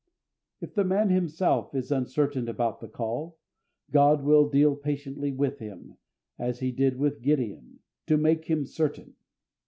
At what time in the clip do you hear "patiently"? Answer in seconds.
4.75-5.31